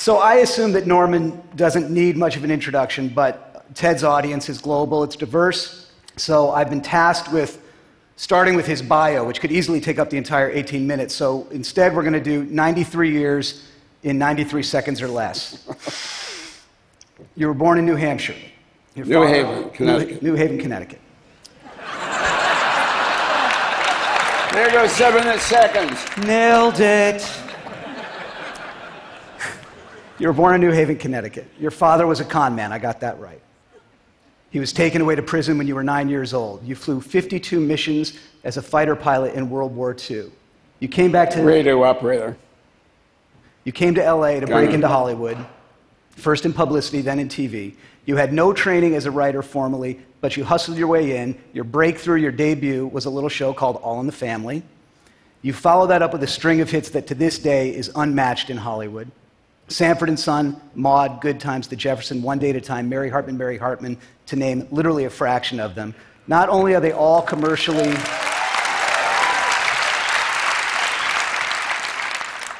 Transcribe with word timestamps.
So 0.00 0.16
I 0.16 0.36
assume 0.36 0.72
that 0.72 0.86
Norman 0.86 1.42
doesn't 1.56 1.90
need 1.90 2.16
much 2.16 2.34
of 2.34 2.42
an 2.42 2.50
introduction, 2.50 3.10
but 3.10 3.66
TED's 3.74 4.02
audience 4.02 4.48
is 4.48 4.56
global, 4.58 5.04
it's 5.04 5.14
diverse. 5.14 5.92
So 6.16 6.52
I've 6.52 6.70
been 6.70 6.80
tasked 6.80 7.30
with 7.30 7.62
starting 8.16 8.54
with 8.54 8.66
his 8.66 8.80
bio, 8.80 9.26
which 9.26 9.42
could 9.42 9.52
easily 9.52 9.78
take 9.78 9.98
up 9.98 10.08
the 10.08 10.16
entire 10.16 10.50
18 10.50 10.86
minutes. 10.86 11.14
So 11.14 11.46
instead, 11.50 11.94
we're 11.94 12.00
going 12.00 12.14
to 12.14 12.18
do 12.18 12.44
93 12.44 13.10
years 13.10 13.68
in 14.02 14.16
93 14.16 14.62
seconds 14.62 15.02
or 15.02 15.08
less. 15.08 15.68
You 17.36 17.48
were 17.48 17.54
born 17.54 17.76
in 17.76 17.84
New 17.84 17.96
Hampshire. 17.96 18.34
Your 18.94 19.04
New 19.04 19.14
father- 19.16 19.28
Haven, 19.28 19.70
Connecticut. 19.70 20.22
New, 20.22 20.30
New 20.30 20.36
Haven, 20.36 20.58
Connecticut. 20.58 21.00
There 24.54 24.70
goes 24.70 24.92
seven 24.92 25.38
seconds. 25.40 26.00
Nailed 26.26 26.80
it. 26.80 27.22
You 30.20 30.26
were 30.26 30.34
born 30.34 30.54
in 30.54 30.60
New 30.60 30.70
Haven, 30.70 30.98
Connecticut. 30.98 31.46
Your 31.58 31.70
father 31.70 32.06
was 32.06 32.20
a 32.20 32.26
con 32.26 32.54
man. 32.54 32.72
I 32.72 32.78
got 32.78 33.00
that 33.00 33.18
right. 33.18 33.40
He 34.50 34.60
was 34.60 34.70
taken 34.70 35.00
away 35.00 35.14
to 35.14 35.22
prison 35.22 35.56
when 35.56 35.66
you 35.66 35.74
were 35.74 35.82
nine 35.82 36.10
years 36.10 36.34
old. 36.34 36.62
You 36.62 36.74
flew 36.74 37.00
52 37.00 37.58
missions 37.58 38.18
as 38.44 38.58
a 38.58 38.62
fighter 38.62 38.94
pilot 38.94 39.34
in 39.34 39.48
World 39.48 39.74
War 39.74 39.96
II. 40.10 40.30
You 40.78 40.88
came 40.88 41.10
back 41.10 41.30
to 41.30 41.42
Radio 41.42 41.82
operator. 41.84 42.36
you 43.64 43.72
came 43.72 43.94
to 43.94 44.02
LA 44.12 44.34
to 44.34 44.40
Got 44.40 44.50
break 44.50 44.68
it. 44.70 44.74
into 44.74 44.88
Hollywood, 44.88 45.38
first 46.10 46.44
in 46.44 46.52
publicity, 46.52 47.00
then 47.00 47.18
in 47.18 47.28
TV. 47.28 47.76
You 48.04 48.16
had 48.16 48.34
no 48.34 48.52
training 48.52 48.94
as 48.96 49.06
a 49.06 49.10
writer 49.10 49.40
formally, 49.40 50.00
but 50.20 50.36
you 50.36 50.44
hustled 50.44 50.76
your 50.76 50.88
way 50.88 51.16
in. 51.16 51.38
Your 51.54 51.64
breakthrough, 51.64 52.16
your 52.20 52.32
debut, 52.32 52.86
was 52.86 53.06
a 53.06 53.10
little 53.10 53.30
show 53.30 53.54
called 53.54 53.76
All 53.76 54.00
in 54.00 54.06
the 54.06 54.12
Family. 54.12 54.64
You 55.40 55.54
followed 55.54 55.86
that 55.86 56.02
up 56.02 56.12
with 56.12 56.22
a 56.22 56.26
string 56.26 56.60
of 56.60 56.70
hits 56.70 56.90
that 56.90 57.06
to 57.06 57.14
this 57.14 57.38
day 57.38 57.74
is 57.74 57.90
unmatched 57.94 58.50
in 58.50 58.58
Hollywood. 58.58 59.10
Sanford 59.70 60.08
and 60.08 60.18
Son, 60.18 60.60
Maude, 60.74 61.20
Good 61.20 61.38
Times, 61.38 61.68
The 61.68 61.76
Jefferson, 61.76 62.22
One 62.22 62.40
Day 62.40 62.50
at 62.50 62.56
a 62.56 62.60
Time, 62.60 62.88
Mary 62.88 63.08
Hartman, 63.08 63.38
Mary 63.38 63.56
Hartman, 63.56 63.96
to 64.26 64.36
name 64.36 64.66
literally 64.72 65.04
a 65.04 65.10
fraction 65.10 65.60
of 65.60 65.76
them. 65.76 65.94
Not 66.26 66.48
only 66.48 66.74
are 66.74 66.80
they 66.80 66.92
all 66.92 67.22
commercially 67.22 67.94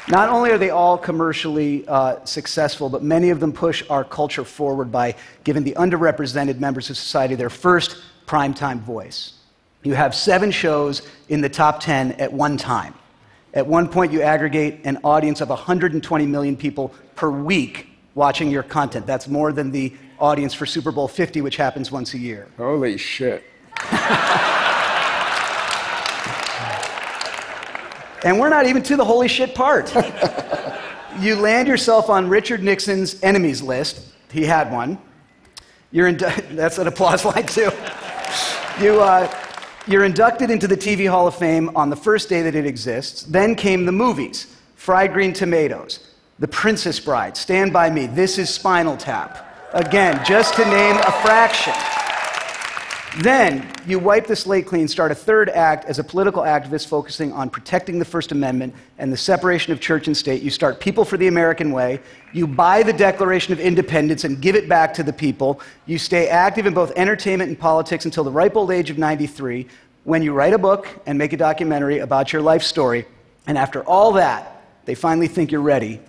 Not 0.08 0.28
only 0.28 0.50
are 0.50 0.58
they 0.58 0.70
all 0.70 0.98
commercially 0.98 1.86
uh, 1.86 2.24
successful, 2.24 2.88
but 2.88 3.00
many 3.00 3.30
of 3.30 3.38
them 3.38 3.52
push 3.52 3.84
our 3.88 4.02
culture 4.02 4.44
forward 4.44 4.90
by 4.90 5.14
giving 5.44 5.62
the 5.62 5.74
underrepresented 5.74 6.58
members 6.58 6.90
of 6.90 6.96
society 6.96 7.36
their 7.36 7.48
first 7.48 7.96
primetime 8.26 8.80
voice. 8.80 9.34
You 9.84 9.94
have 9.94 10.12
seven 10.16 10.50
shows 10.50 11.02
in 11.28 11.42
the 11.42 11.48
top 11.48 11.78
10 11.78 12.12
at 12.12 12.32
one 12.32 12.56
time. 12.56 12.94
At 13.52 13.66
one 13.66 13.88
point, 13.88 14.12
you 14.12 14.22
aggregate 14.22 14.80
an 14.84 14.98
audience 15.02 15.40
of 15.40 15.48
120 15.48 16.26
million 16.26 16.56
people 16.56 16.94
per 17.16 17.30
week 17.30 17.88
watching 18.14 18.50
your 18.50 18.62
content. 18.62 19.06
That's 19.06 19.28
more 19.28 19.52
than 19.52 19.70
the 19.70 19.92
audience 20.18 20.54
for 20.54 20.66
Super 20.66 20.92
Bowl 20.92 21.08
50, 21.08 21.40
which 21.40 21.56
happens 21.56 21.90
once 21.90 22.14
a 22.14 22.18
year. 22.18 22.48
Holy 22.56 22.96
shit. 22.96 23.44
And 28.22 28.38
we're 28.38 28.50
not 28.50 28.66
even 28.66 28.82
to 28.84 28.96
the 28.96 29.04
holy 29.04 29.28
shit 29.28 29.54
part. 29.54 29.94
you 31.20 31.36
land 31.36 31.68
yourself 31.68 32.10
on 32.10 32.28
Richard 32.28 32.62
Nixon's 32.62 33.22
enemies 33.22 33.62
list. 33.62 34.12
He 34.30 34.44
had 34.44 34.70
one. 34.70 34.98
You're 35.90 36.12
indu- 36.12 36.48
that's 36.56 36.78
an 36.78 36.86
applause 36.86 37.24
line, 37.24 37.46
too. 37.46 37.70
You, 38.80 39.00
uh, 39.00 39.32
you're 39.86 40.04
inducted 40.04 40.50
into 40.50 40.66
the 40.66 40.76
TV 40.76 41.08
Hall 41.08 41.26
of 41.26 41.34
Fame 41.34 41.74
on 41.74 41.90
the 41.90 41.96
first 41.96 42.28
day 42.28 42.42
that 42.42 42.54
it 42.54 42.66
exists. 42.66 43.22
Then 43.22 43.54
came 43.54 43.86
the 43.86 43.92
movies 43.92 44.54
Fried 44.76 45.12
Green 45.12 45.32
Tomatoes, 45.32 46.00
The 46.38 46.48
Princess 46.48 47.00
Bride, 47.00 47.36
Stand 47.36 47.72
By 47.72 47.90
Me, 47.90 48.06
This 48.06 48.38
is 48.38 48.52
Spinal 48.52 48.96
Tap. 48.96 49.46
Again, 49.72 50.24
just 50.24 50.54
to 50.54 50.64
name 50.64 50.96
a 50.96 51.12
fraction. 51.22 51.99
Then 53.18 53.68
you 53.86 53.98
wipe 53.98 54.28
the 54.28 54.36
slate 54.36 54.66
clean, 54.66 54.86
start 54.86 55.10
a 55.10 55.16
third 55.16 55.48
act 55.48 55.84
as 55.86 55.98
a 55.98 56.04
political 56.04 56.42
activist 56.42 56.86
focusing 56.86 57.32
on 57.32 57.50
protecting 57.50 57.98
the 57.98 58.04
First 58.04 58.30
Amendment 58.30 58.72
and 58.98 59.12
the 59.12 59.16
separation 59.16 59.72
of 59.72 59.80
church 59.80 60.06
and 60.06 60.16
state. 60.16 60.42
You 60.42 60.50
start 60.50 60.78
People 60.78 61.04
for 61.04 61.16
the 61.16 61.26
American 61.26 61.72
Way. 61.72 62.00
You 62.32 62.46
buy 62.46 62.84
the 62.84 62.92
Declaration 62.92 63.52
of 63.52 63.58
Independence 63.58 64.22
and 64.22 64.40
give 64.40 64.54
it 64.54 64.68
back 64.68 64.94
to 64.94 65.02
the 65.02 65.12
people. 65.12 65.60
You 65.86 65.98
stay 65.98 66.28
active 66.28 66.66
in 66.66 66.74
both 66.74 66.92
entertainment 66.94 67.48
and 67.48 67.58
politics 67.58 68.04
until 68.04 68.22
the 68.22 68.30
ripe 68.30 68.54
old 68.54 68.70
age 68.70 68.90
of 68.90 68.98
93, 68.98 69.66
when 70.04 70.22
you 70.22 70.32
write 70.32 70.52
a 70.52 70.58
book 70.58 70.88
and 71.04 71.18
make 71.18 71.32
a 71.32 71.36
documentary 71.36 71.98
about 71.98 72.32
your 72.32 72.42
life 72.42 72.62
story. 72.62 73.06
And 73.48 73.58
after 73.58 73.82
all 73.82 74.12
that, 74.12 74.62
they 74.84 74.94
finally 74.94 75.26
think 75.26 75.50
you're 75.50 75.60
ready 75.60 76.00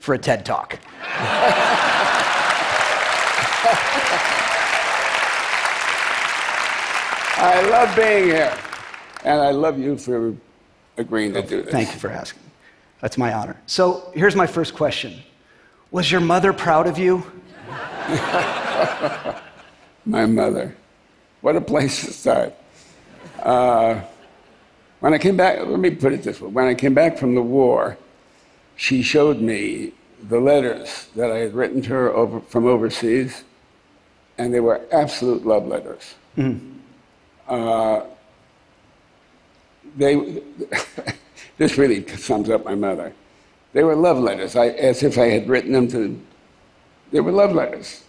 for 0.00 0.14
a 0.14 0.18
TED 0.18 0.44
Talk. 0.44 0.76
I 7.40 7.68
love 7.70 7.94
being 7.94 8.24
here. 8.24 8.52
And 9.24 9.40
I 9.40 9.52
love 9.52 9.78
you 9.78 9.96
for 9.96 10.34
agreeing 10.96 11.32
to 11.34 11.42
do 11.42 11.62
this. 11.62 11.72
Thank 11.72 11.92
you 11.92 12.00
for 12.00 12.10
asking. 12.10 12.42
That's 13.00 13.16
my 13.16 13.32
honor. 13.32 13.56
So 13.66 14.10
here's 14.14 14.34
my 14.34 14.46
first 14.46 14.74
question 14.74 15.22
Was 15.92 16.10
your 16.10 16.20
mother 16.20 16.52
proud 16.52 16.86
of 16.88 16.98
you? 16.98 17.24
My 20.04 20.24
mother. 20.24 20.74
What 21.42 21.54
a 21.54 21.60
place 21.60 22.04
to 22.06 22.12
start. 22.12 22.54
Uh, 23.42 24.00
when 25.00 25.12
I 25.14 25.18
came 25.18 25.36
back, 25.36 25.58
let 25.64 25.78
me 25.78 25.90
put 25.90 26.12
it 26.12 26.22
this 26.22 26.40
way 26.40 26.48
when 26.48 26.66
I 26.66 26.74
came 26.74 26.94
back 26.94 27.18
from 27.18 27.34
the 27.34 27.42
war, 27.42 27.98
she 28.74 29.02
showed 29.02 29.40
me 29.40 29.92
the 30.22 30.40
letters 30.40 31.08
that 31.14 31.30
I 31.30 31.38
had 31.38 31.54
written 31.54 31.82
to 31.82 31.88
her 31.90 32.10
over, 32.12 32.40
from 32.40 32.66
overseas, 32.66 33.44
and 34.38 34.52
they 34.52 34.60
were 34.60 34.80
absolute 34.90 35.46
love 35.46 35.66
letters. 35.68 36.14
Uh, 37.48 38.02
they, 39.96 40.42
this 41.58 41.78
really 41.78 42.06
sums 42.16 42.50
up 42.50 42.64
my 42.64 42.74
mother. 42.74 43.12
They 43.72 43.82
were 43.82 43.96
love 43.96 44.18
letters, 44.18 44.56
I, 44.56 44.68
as 44.68 45.02
if 45.02 45.18
I 45.18 45.26
had 45.26 45.48
written 45.48 45.72
them 45.72 45.88
to, 45.88 45.98
them. 45.98 46.26
they 47.10 47.20
were 47.20 47.32
love 47.32 47.52
letters. 47.52 48.04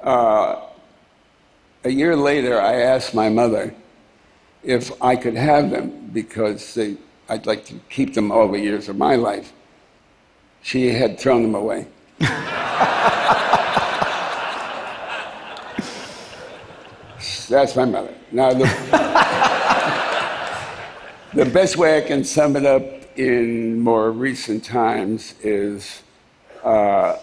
Uh, 0.00 0.60
a 1.84 1.90
year 1.90 2.16
later, 2.16 2.60
I 2.60 2.74
asked 2.74 3.14
my 3.14 3.28
mother 3.28 3.74
if 4.62 4.90
I 5.02 5.16
could 5.16 5.36
have 5.36 5.70
them 5.70 6.10
because 6.12 6.74
they, 6.74 6.96
I'd 7.28 7.46
like 7.46 7.64
to 7.66 7.80
keep 7.88 8.14
them 8.14 8.32
all 8.32 8.48
the 8.48 8.58
years 8.58 8.88
of 8.88 8.96
my 8.96 9.16
life. 9.16 9.52
She 10.62 10.88
had 10.88 11.18
thrown 11.18 11.42
them 11.42 11.54
away. 11.54 11.86
That's 17.48 17.74
my 17.74 17.86
mother. 17.86 18.12
Now, 18.30 18.52
the, 18.52 18.64
the 21.34 21.46
best 21.46 21.78
way 21.78 21.96
I 21.96 22.02
can 22.02 22.22
sum 22.22 22.56
it 22.56 22.66
up 22.66 22.84
in 23.18 23.80
more 23.80 24.12
recent 24.12 24.64
times 24.64 25.34
is 25.40 26.02
uh, 26.62 27.16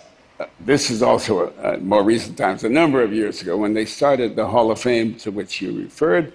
this 0.60 0.90
is 0.90 1.04
also 1.04 1.50
uh, 1.54 1.78
more 1.80 2.04
recent 2.04 2.38
times, 2.38 2.64
a 2.64 2.70
number 2.70 3.04
of 3.04 3.14
years 3.14 3.42
ago, 3.42 3.56
when 3.56 3.74
they 3.76 3.86
started 3.86 4.36
the 4.36 4.48
Hall 4.48 4.72
of 4.72 4.80
Fame 4.80 5.16
to 5.16 5.32
which 5.32 5.62
you 5.62 5.78
referred. 5.78 6.34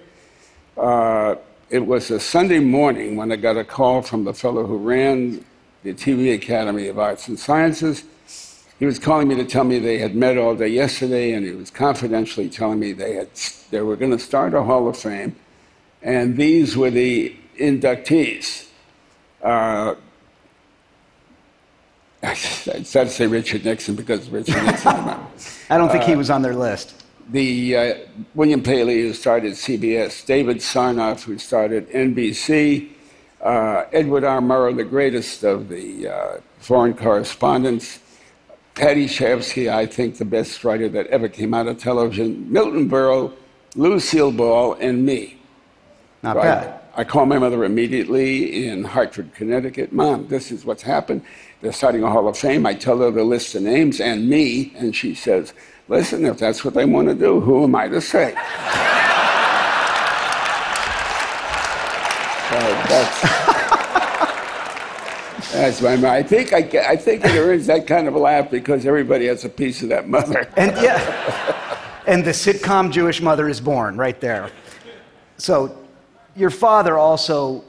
Uh, 0.77 1.35
it 1.69 1.85
was 1.85 2.11
a 2.11 2.19
Sunday 2.19 2.59
morning 2.59 3.17
when 3.17 3.31
I 3.31 3.35
got 3.35 3.57
a 3.57 3.63
call 3.63 4.01
from 4.01 4.23
the 4.23 4.33
fellow 4.33 4.65
who 4.65 4.77
ran 4.77 5.45
the 5.83 5.93
TV 5.93 6.33
Academy 6.33 6.87
of 6.87 6.97
Arts 6.97 7.27
and 7.27 7.37
Sciences. 7.37 8.05
He 8.81 8.87
was 8.87 8.97
calling 8.97 9.27
me 9.27 9.35
to 9.35 9.45
tell 9.45 9.63
me 9.63 9.77
they 9.77 9.99
had 9.99 10.15
met 10.15 10.39
all 10.39 10.55
day 10.55 10.69
yesterday, 10.69 11.33
and 11.33 11.45
he 11.45 11.51
was 11.51 11.69
confidentially 11.69 12.49
telling 12.49 12.79
me 12.79 12.93
they, 12.93 13.13
had, 13.13 13.29
they 13.69 13.79
were 13.81 13.95
going 13.95 14.09
to 14.09 14.17
start 14.17 14.55
a 14.55 14.63
Hall 14.63 14.87
of 14.87 14.97
Fame, 14.97 15.35
and 16.01 16.35
these 16.35 16.75
were 16.75 16.89
the 16.89 17.35
inductees. 17.59 18.69
Uh, 19.43 19.93
I 22.23 22.33
started 22.33 22.85
to 22.85 23.09
say 23.09 23.27
Richard 23.27 23.65
Nixon 23.65 23.93
because 23.93 24.27
Richard 24.31 24.63
Nixon. 24.63 24.89
I 25.69 25.77
don't 25.77 25.91
think 25.91 26.05
he 26.05 26.15
was 26.15 26.31
on 26.31 26.41
their 26.41 26.55
list. 26.55 27.03
the 27.29 27.77
uh, 27.77 27.93
William 28.33 28.63
Paley, 28.63 29.03
who 29.03 29.13
started 29.13 29.53
CBS, 29.53 30.25
David 30.25 30.57
Sarnoff, 30.57 31.25
who 31.25 31.37
started 31.37 31.87
NBC, 31.91 32.89
uh, 33.41 33.85
Edward 33.93 34.23
R. 34.23 34.41
Murrow, 34.41 34.75
the 34.75 34.83
greatest 34.83 35.43
of 35.43 35.69
the 35.69 36.07
uh, 36.07 36.37
foreign 36.57 36.95
correspondents, 36.95 37.99
Paddy 38.75 39.05
Chayefsky, 39.05 39.71
I 39.71 39.85
think 39.85 40.17
the 40.17 40.25
best 40.25 40.63
writer 40.63 40.87
that 40.89 41.07
ever 41.07 41.27
came 41.27 41.53
out 41.53 41.67
of 41.67 41.77
television, 41.77 42.51
Milton 42.51 42.89
Berle, 42.89 43.33
Lucille 43.75 44.31
Ball, 44.31 44.73
and 44.75 45.05
me. 45.05 45.37
Not 46.23 46.37
I, 46.37 46.41
bad. 46.41 46.81
I 46.95 47.03
call 47.03 47.25
my 47.25 47.37
mother 47.37 47.63
immediately 47.63 48.67
in 48.67 48.83
Hartford, 48.83 49.33
Connecticut. 49.33 49.91
Mom, 49.91 50.27
this 50.27 50.51
is 50.51 50.65
what's 50.65 50.83
happened. 50.83 51.23
They're 51.61 51.73
starting 51.73 52.03
a 52.03 52.09
Hall 52.09 52.27
of 52.27 52.37
Fame. 52.37 52.65
I 52.65 52.73
tell 52.73 52.99
her 52.99 53.11
the 53.11 53.23
list 53.23 53.55
of 53.55 53.63
names 53.63 53.99
and 53.99 54.29
me, 54.29 54.73
and 54.77 54.95
she 54.95 55.15
says, 55.15 55.53
Listen, 55.87 56.25
if 56.25 56.37
that's 56.37 56.63
what 56.63 56.73
they 56.73 56.85
want 56.85 57.09
to 57.09 57.15
do, 57.15 57.41
who 57.41 57.65
am 57.65 57.75
I 57.75 57.89
to 57.89 57.99
say? 57.99 58.31
so 58.31 58.37
that's, 62.87 63.40
That's 65.53 65.81
my. 65.81 65.93
I 66.09 66.23
think 66.23 66.53
I, 66.53 66.91
I 66.91 66.95
think 66.95 67.25
it 67.25 67.37
earns 67.37 67.67
that 67.67 67.85
kind 67.85 68.07
of 68.07 68.15
a 68.15 68.19
laugh 68.19 68.49
because 68.49 68.85
everybody 68.85 69.27
has 69.27 69.43
a 69.43 69.49
piece 69.49 69.83
of 69.83 69.89
that 69.89 70.07
mother. 70.07 70.47
And 70.55 70.71
yeah, 70.81 71.81
and 72.07 72.23
the 72.23 72.31
sitcom 72.31 72.91
Jewish 72.91 73.21
mother 73.21 73.49
is 73.49 73.59
born 73.59 73.97
right 73.97 74.19
there. 74.21 74.49
So, 75.37 75.77
your 76.35 76.49
father 76.49 76.97
also 76.97 77.63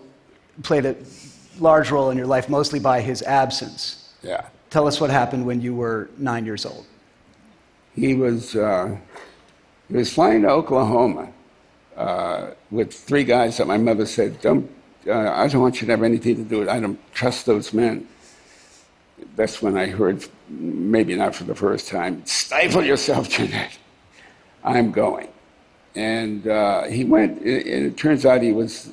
played 0.62 0.86
a 0.86 0.96
large 1.58 1.90
role 1.90 2.10
in 2.10 2.18
your 2.18 2.26
life, 2.26 2.48
mostly 2.48 2.78
by 2.78 3.00
his 3.00 3.22
absence. 3.22 4.12
Yeah. 4.22 4.46
Tell 4.70 4.86
us 4.86 5.00
what 5.00 5.10
happened 5.10 5.44
when 5.44 5.60
you 5.60 5.74
were 5.74 6.08
nine 6.18 6.44
years 6.44 6.64
old. 6.64 6.86
He 7.94 8.14
was 8.14 8.56
uh, 8.56 8.96
he 9.88 9.96
was 9.96 10.12
flying 10.12 10.42
to 10.42 10.48
Oklahoma 10.48 11.32
uh, 11.96 12.50
with 12.70 12.94
three 12.94 13.24
guys 13.24 13.58
that 13.58 13.66
my 13.66 13.76
mother 13.76 14.06
said, 14.06 14.40
"Don't 14.40 14.70
uh, 15.06 15.32
I 15.32 15.48
don't 15.48 15.60
want 15.60 15.80
you 15.80 15.86
to 15.86 15.92
have 15.92 16.02
anything 16.02 16.36
to 16.36 16.42
do 16.42 16.58
with. 16.60 16.68
it. 16.68 16.70
I 16.70 16.80
don't 16.80 16.98
trust 17.12 17.46
those 17.46 17.72
men." 17.72 18.08
That's 19.36 19.62
when 19.62 19.76
I 19.76 19.86
heard, 19.86 20.26
maybe 20.48 21.14
not 21.14 21.34
for 21.34 21.44
the 21.44 21.54
first 21.54 21.88
time, 21.88 22.24
"Stifle 22.26 22.84
yourself, 22.84 23.28
Jeanette. 23.34 23.78
I'm 24.64 24.92
going." 24.92 25.28
And 25.94 26.46
uh, 26.46 26.84
he 26.84 27.04
went. 27.04 27.40
And 27.40 27.86
it 27.86 27.96
turns 27.96 28.24
out 28.24 28.42
he 28.42 28.52
was 28.52 28.92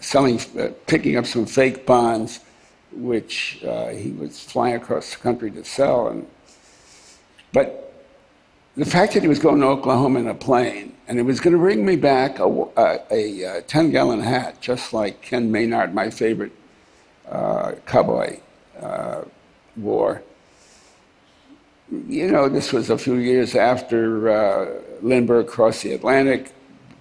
selling, 0.00 0.40
uh, 0.58 0.68
picking 0.86 1.16
up 1.16 1.26
some 1.26 1.46
fake 1.46 1.86
bonds, 1.86 2.40
which 2.92 3.62
uh, 3.64 3.88
he 3.88 4.10
was 4.10 4.40
flying 4.40 4.76
across 4.76 5.14
the 5.14 5.20
country 5.20 5.50
to 5.50 5.64
sell. 5.64 6.08
And 6.08 6.26
but 7.52 7.92
the 8.76 8.84
fact 8.84 9.14
that 9.14 9.22
he 9.22 9.28
was 9.28 9.38
going 9.38 9.60
to 9.60 9.66
Oklahoma 9.66 10.18
in 10.20 10.26
a 10.26 10.34
plane 10.34 10.93
and 11.06 11.18
it 11.18 11.22
was 11.22 11.40
going 11.40 11.52
to 11.52 11.58
bring 11.58 11.84
me 11.84 11.96
back 11.96 12.38
a, 12.38 12.68
a, 13.10 13.42
a 13.42 13.62
10 13.62 13.90
gallon 13.90 14.20
hat, 14.20 14.60
just 14.60 14.92
like 14.92 15.20
Ken 15.20 15.52
Maynard, 15.52 15.94
my 15.94 16.10
favorite 16.10 16.52
uh, 17.28 17.72
cowboy, 17.86 18.38
uh, 18.80 19.22
wore. 19.76 20.22
You 21.90 22.30
know, 22.30 22.48
this 22.48 22.72
was 22.72 22.88
a 22.88 22.96
few 22.96 23.16
years 23.16 23.54
after 23.54 24.30
uh, 24.30 24.82
Lindbergh 25.02 25.46
crossed 25.46 25.82
the 25.82 25.92
Atlantic. 25.92 26.52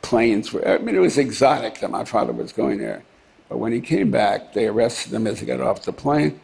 Planes 0.01 0.51
were, 0.51 0.67
I 0.67 0.79
mean, 0.79 0.95
it 0.95 0.99
was 0.99 1.17
exotic 1.17 1.79
that 1.79 1.89
my 1.89 2.03
father 2.03 2.33
was 2.33 2.51
going 2.51 2.79
there. 2.79 3.03
But 3.47 3.57
when 3.59 3.71
he 3.71 3.79
came 3.79 4.11
back, 4.11 4.53
they 4.53 4.67
arrested 4.67 5.13
him 5.13 5.27
as 5.27 5.39
he 5.39 5.45
got 5.45 5.61
off 5.61 5.83
the 5.83 5.93
plane. 5.93 6.39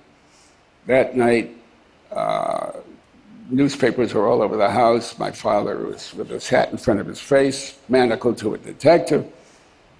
That 0.85 1.15
night, 1.17 1.55
uh, 2.11 2.71
newspapers 3.49 4.13
were 4.13 4.27
all 4.27 4.41
over 4.41 4.57
the 4.57 4.69
house. 4.69 5.17
My 5.17 5.31
father 5.31 5.77
was 5.77 6.13
with 6.13 6.29
his 6.29 6.47
hat 6.47 6.71
in 6.71 6.77
front 6.77 6.99
of 6.99 7.07
his 7.07 7.19
face, 7.19 7.77
manacled 7.89 8.37
to 8.39 8.53
a 8.53 8.57
detective. 8.57 9.31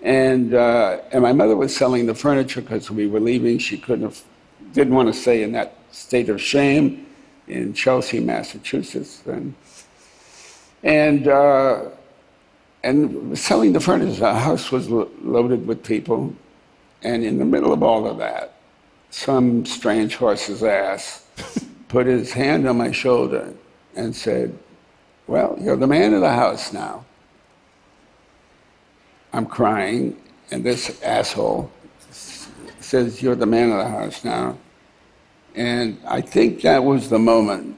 And, 0.02 0.54
uh, 0.54 1.00
and 1.12 1.22
my 1.22 1.34
mother 1.34 1.56
was 1.56 1.76
selling 1.76 2.06
the 2.06 2.16
furniture 2.16 2.62
because 2.62 2.90
we 2.90 3.08
were 3.08 3.20
leaving. 3.20 3.58
She 3.58 3.78
couldn't 3.78 4.04
have, 4.04 4.22
didn't 4.74 4.94
want 4.94 5.14
to 5.14 5.20
stay 5.20 5.44
in 5.44 5.52
that 5.54 5.76
state 5.92 6.30
of 6.30 6.42
shame 6.42 7.08
in 7.48 7.74
Chelsea, 7.74 8.20
Massachusetts. 8.20 9.24
And, 9.26 9.56
and, 10.84 11.28
uh, 11.28 11.90
and 12.84 13.38
selling 13.38 13.74
the 13.74 13.80
furniture, 13.80 14.20
the 14.20 14.34
house 14.34 14.72
was 14.72 14.90
lo- 14.90 15.12
loaded 15.22 15.68
with 15.68 15.84
people. 15.84 16.34
And 17.04 17.26
in 17.26 17.40
the 17.40 17.46
middle 17.46 17.74
of 17.74 17.84
all 17.84 18.08
of 18.08 18.18
that, 18.20 18.56
some 19.10 19.66
strange 19.66 20.16
horse's 20.16 20.64
ass 20.64 21.26
put 21.90 22.06
his 22.08 22.32
hand 22.32 22.68
on 22.68 22.78
my 22.78 22.92
shoulder 22.92 23.54
and 23.96 24.16
said, 24.16 24.58
Well, 25.28 25.58
you're 25.60 25.76
the 25.76 25.88
man 25.88 26.14
of 26.14 26.22
the 26.22 26.32
house 26.32 26.72
now. 26.72 27.04
I'm 29.34 29.46
crying, 29.46 30.20
and 30.50 30.64
this 30.64 31.02
asshole 31.04 31.70
says, 32.80 33.22
You're 33.22 33.36
the 33.36 33.46
man 33.46 33.72
of 33.72 33.80
the 33.80 33.90
house 33.90 34.24
now. 34.24 34.58
And 35.56 36.00
I 36.08 36.22
think 36.22 36.62
that 36.62 36.84
was 36.84 37.10
the 37.10 37.20
moment 37.20 37.78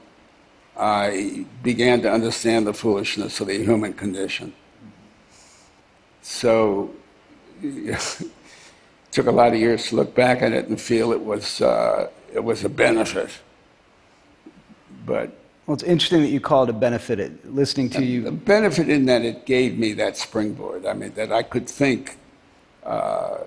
I 0.76 1.46
began 1.62 2.02
to 2.02 2.12
understand 2.12 2.66
the 2.66 2.74
foolishness 2.74 3.40
of 3.40 3.48
the 3.48 3.58
human 3.58 3.94
condition. 3.94 4.54
So 6.20 6.94
it 7.62 8.22
took 9.10 9.26
a 9.26 9.32
lot 9.32 9.52
of 9.52 9.58
years 9.58 9.88
to 9.88 9.96
look 9.96 10.14
back 10.14 10.42
at 10.42 10.52
it 10.52 10.68
and 10.68 10.80
feel 10.80 11.12
it 11.12 11.20
was, 11.20 11.60
uh, 11.60 12.10
it 12.32 12.44
was 12.44 12.62
a 12.64 12.68
benefit. 12.68 13.30
But 15.04 15.30
Well, 15.66 15.74
it's 15.74 15.82
interesting 15.82 16.22
that 16.22 16.28
you 16.28 16.40
call 16.40 16.64
it 16.64 16.70
a 16.70 16.72
benefit. 16.72 17.18
It- 17.20 17.54
Listening 17.54 17.88
to 17.90 17.98
the 17.98 18.04
you, 18.06 18.30
benefit 18.30 18.88
in 18.88 19.06
that 19.06 19.22
it 19.22 19.46
gave 19.46 19.78
me 19.78 19.92
that 19.94 20.16
springboard. 20.16 20.86
I 20.86 20.92
mean, 20.94 21.12
that 21.14 21.32
I 21.32 21.42
could 21.42 21.68
think 21.68 22.16
uh, 22.84 23.38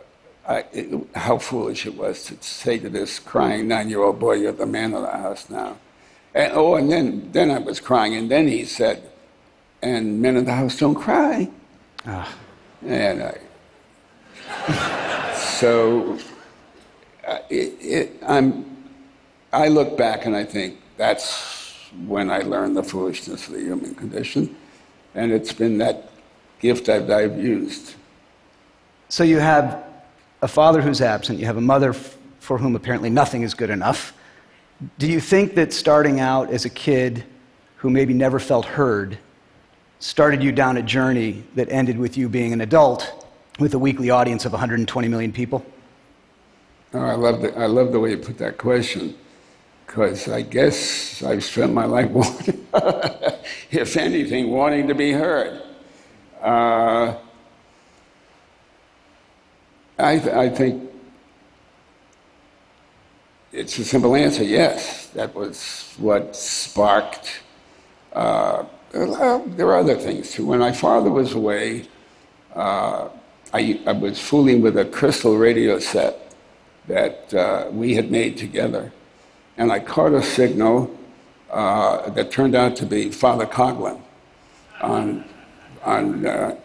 I, 0.48 0.63
it, 0.72 1.07
how 1.16 1.38
foolish 1.38 1.86
it 1.86 1.96
was 1.98 2.24
to 2.25 2.36
say 2.42 2.78
to 2.80 2.90
this 2.90 3.19
crying 3.19 3.68
nine-year-old 3.68 4.19
boy, 4.19 4.34
"You're 4.34 4.52
the 4.52 4.66
man 4.66 4.94
of 4.94 5.02
the 5.02 5.12
house 5.18 5.50
now." 5.50 5.78
And, 6.34 6.52
oh, 6.54 6.75
and 6.75 6.92
then 6.92 7.30
then 7.31 7.50
I 7.52 7.60
was 7.60 7.80
crying, 7.80 8.16
and 8.16 8.30
then 8.30 8.48
he 8.48 8.63
said, 8.66 9.02
"And 9.81 10.22
men 10.22 10.38
of 10.38 10.46
the 10.46 10.54
house 10.54 10.78
don't 10.78 10.96
cry." 10.96 11.50
And 12.86 13.24
I, 13.24 13.38
so 15.34 16.18
uh, 17.28 17.40
it, 17.50 18.12
I'm, 18.25 18.66
I 19.52 19.69
look 19.69 19.98
back 19.98 20.25
and 20.28 20.36
I 20.36 20.44
think 20.44 20.78
that's 20.97 21.89
when 22.06 22.30
I 22.30 22.39
learned 22.39 22.75
the 22.75 22.83
foolishness 22.83 23.47
of 23.47 23.53
the 23.53 23.62
human 23.62 23.95
condition, 23.95 24.56
and 25.13 25.31
it's 25.31 25.53
been 25.53 25.77
that 25.80 26.12
gift 26.59 26.86
that 26.86 27.09
I've 27.09 27.38
used. 27.38 27.95
so 29.09 29.24
you 29.24 29.39
have 29.39 29.83
a 30.42 30.47
father 30.47 30.81
who's 30.81 31.01
absent, 31.01 31.39
you 31.39 31.45
have 31.45 31.57
a 31.57 31.62
mother 31.62 31.94
for 32.39 32.57
whom 32.57 32.75
apparently 32.75 33.09
nothing 33.09 33.42
is 33.42 33.53
good 33.53 33.69
enough. 33.69 34.13
Do 35.00 35.07
you 35.07 35.19
think 35.19 35.56
that 35.56 35.74
starting 35.74 36.19
out 36.19 36.50
as 36.51 36.65
a 36.65 36.69
kid 36.69 37.24
who 37.77 37.89
maybe 37.89 38.13
never 38.13 38.39
felt 38.39 38.65
heard 38.65 39.18
started 40.00 40.44
you 40.44 40.51
down 40.51 40.77
a 40.77 40.83
journey 40.83 41.44
that 41.56 41.69
ended 41.71 41.97
with 41.97 42.18
you 42.18 42.30
being 42.30 42.53
an 42.53 42.62
adult 42.62 43.25
with 43.57 43.74
a 43.74 43.80
weekly 43.80 44.09
audience 44.09 44.45
of 44.45 44.51
120 44.51 45.07
million 45.07 45.31
people? 45.31 45.65
Oh, 46.94 47.00
I 47.00 47.15
love 47.15 47.42
the, 47.42 47.57
I 47.57 47.65
love 47.65 47.92
the 47.92 48.00
way 48.00 48.12
you 48.12 48.18
put 48.18 48.38
that 48.38 48.57
question, 48.57 49.15
because 49.86 50.28
I 50.28 50.42
guess 50.42 51.24
I've 51.24 51.44
spent 51.44 51.74
my 51.74 51.86
life 51.86 52.10
wanting, 52.12 52.66
if 53.72 53.98
anything, 53.98 54.52
wanting 54.52 54.88
to 54.88 54.96
be 54.96 55.12
heard. 55.12 55.62
Uh, 56.42 57.16
I, 59.98 60.19
th- 60.19 60.36
I 60.36 60.50
think 60.50 60.92
it's 63.54 63.78
a 63.80 63.86
simple 63.86 64.16
answer 64.16 64.44
yes. 64.44 65.07
That 65.07 65.33
was 65.33 65.94
what 65.98 66.36
sparked. 66.36 67.42
Uh, 68.12 68.66
there 68.92 69.68
are 69.68 69.78
other 69.78 69.95
things 69.95 70.31
too. 70.31 70.45
When 70.45 70.59
my 70.59 70.71
father 70.71 71.09
was 71.09 71.33
away, 71.33 71.88
uh, 72.54 73.09
I, 73.54 73.80
I 73.86 73.94
was 73.94 74.19
fooling 74.19 74.62
with 74.62 74.78
a 74.78 74.86
crystal 74.86 75.38
radio 75.38 75.80
set 75.80 76.33
that 76.88 77.33
uh, 77.33 77.68
we 77.71 77.95
had 77.95 78.12
made 78.12 78.38
together. 78.38 78.92
And 79.57 79.71
I 79.71 79.80
caught 79.80 80.14
a 80.14 80.21
signal 80.21 80.95
uh, 81.50 82.09
that 82.09 82.31
turned 82.31 82.56
out 82.56 82.76
to 82.78 82.85
be 82.85 83.12
Father 83.12 83.45
Coughlin 83.45 84.02
on, 84.81 85.24
on 85.83 86.26
uh, 86.26 86.57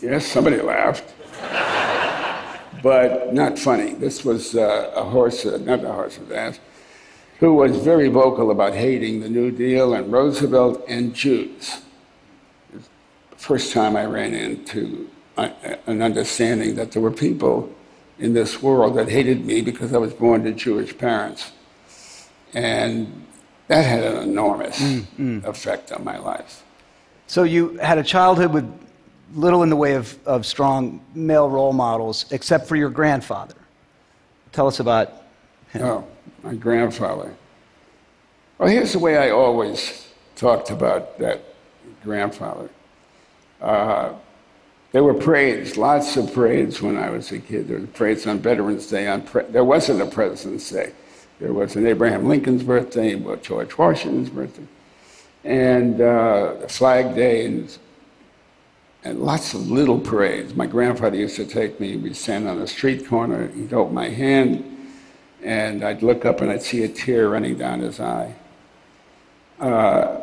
yes, 0.00 0.26
somebody 0.26 0.60
laughed 0.60 1.14
but 2.82 3.32
not 3.32 3.58
funny. 3.58 3.94
This 3.94 4.24
was 4.24 4.56
uh, 4.56 4.92
a 4.94 5.04
horse, 5.04 5.46
uh, 5.46 5.58
not 5.58 5.84
a 5.84 5.92
horse, 5.92 6.16
horse's 6.16 6.32
ass, 6.32 6.60
who 7.38 7.54
was 7.54 7.76
very 7.76 8.08
vocal 8.08 8.50
about 8.50 8.74
hating 8.74 9.20
the 9.20 9.28
New 9.28 9.50
Deal 9.50 9.94
and 9.94 10.12
Roosevelt 10.12 10.84
and 10.88 11.14
Jews. 11.14 11.82
First 13.36 13.72
time 13.72 13.96
I 13.96 14.04
ran 14.04 14.34
into 14.34 15.08
uh, 15.36 15.50
an 15.86 16.02
understanding 16.02 16.74
that 16.74 16.92
there 16.92 17.02
were 17.02 17.12
people 17.12 17.72
in 18.18 18.34
this 18.34 18.62
world 18.62 18.96
that 18.96 19.08
hated 19.08 19.44
me 19.44 19.62
because 19.62 19.92
I 19.94 19.98
was 19.98 20.12
born 20.12 20.44
to 20.44 20.52
Jewish 20.52 20.96
parents. 20.96 21.52
And 22.54 23.26
that 23.68 23.82
had 23.82 24.04
an 24.04 24.22
enormous 24.22 24.80
effect 25.18 25.92
on 25.92 26.04
my 26.04 26.18
life. 26.18 26.62
So 27.26 27.44
you 27.44 27.78
had 27.78 27.98
a 27.98 28.02
childhood 28.02 28.52
with 28.52 28.70
little 29.34 29.62
in 29.62 29.70
the 29.70 29.76
way 29.76 29.94
of, 29.94 30.18
of 30.26 30.44
strong 30.44 31.00
male 31.14 31.48
role 31.48 31.72
models, 31.72 32.26
except 32.30 32.68
for 32.68 32.76
your 32.76 32.90
grandfather. 32.90 33.54
Tell 34.52 34.66
us 34.66 34.80
about 34.80 35.12
him. 35.70 35.82
Oh, 35.82 36.06
my 36.42 36.54
grandfather. 36.54 37.34
Well, 38.58 38.68
here's 38.68 38.92
the 38.92 38.98
way 38.98 39.16
I 39.16 39.30
always 39.30 40.12
talked 40.36 40.70
about 40.70 41.18
that 41.18 41.42
grandfather. 42.04 42.68
Uh, 43.60 44.12
there 44.92 45.02
were 45.02 45.14
parades, 45.14 45.78
lots 45.78 46.16
of 46.18 46.34
parades 46.34 46.82
when 46.82 46.98
I 46.98 47.08
was 47.08 47.32
a 47.32 47.38
kid. 47.38 47.68
There 47.68 47.78
were 47.78 47.86
parades 47.86 48.26
on 48.26 48.40
Veterans 48.40 48.86
Day. 48.88 49.08
On 49.08 49.22
pre- 49.22 49.44
there 49.44 49.64
wasn't 49.64 50.02
a 50.02 50.06
President's 50.06 50.68
Day. 50.70 50.92
There 51.42 51.52
was 51.52 51.74
an 51.74 51.88
Abraham 51.88 52.28
Lincoln's 52.28 52.62
birthday, 52.62 53.20
George 53.42 53.76
Washington's 53.76 54.30
birthday, 54.30 54.62
and 55.42 56.00
uh, 56.00 56.68
Flag 56.68 57.16
Day, 57.16 57.46
and, 57.46 57.78
and 59.02 59.20
lots 59.20 59.52
of 59.52 59.68
little 59.68 59.98
parades. 59.98 60.54
My 60.54 60.68
grandfather 60.68 61.16
used 61.16 61.34
to 61.34 61.44
take 61.44 61.80
me. 61.80 61.96
We'd 61.96 62.14
stand 62.14 62.46
on 62.46 62.58
a 62.58 62.68
street 62.68 63.08
corner. 63.08 63.48
He'd 63.48 63.72
hold 63.72 63.92
my 63.92 64.08
hand, 64.08 64.92
and 65.42 65.82
I'd 65.82 66.04
look 66.04 66.24
up 66.24 66.42
and 66.42 66.48
I'd 66.48 66.62
see 66.62 66.84
a 66.84 66.88
tear 66.88 67.30
running 67.30 67.56
down 67.56 67.80
his 67.80 67.98
eye. 67.98 68.36
Uh, 69.58 70.20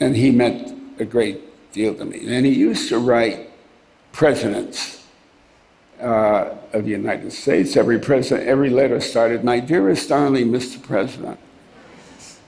and 0.00 0.16
he 0.16 0.30
meant 0.30 0.74
a 0.98 1.04
great 1.04 1.42
deal 1.74 1.94
to 1.94 2.06
me. 2.06 2.34
And 2.34 2.46
he 2.46 2.54
used 2.54 2.88
to 2.88 2.98
write 2.98 3.50
presidents 4.12 5.01
uh, 6.02 6.56
of 6.72 6.84
the 6.84 6.90
United 6.90 7.32
States. 7.32 7.76
Every 7.76 7.98
president, 7.98 8.48
every 8.48 8.70
letter 8.70 9.00
started, 9.00 9.44
"My 9.44 9.60
dearest 9.60 10.08
darling 10.08 10.50
Mr. 10.50 10.82
President," 10.82 11.38